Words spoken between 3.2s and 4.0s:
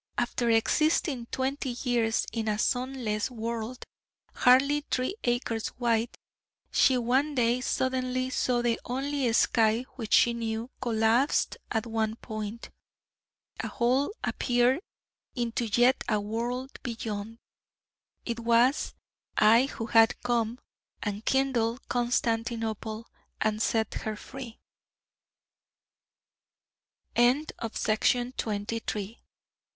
world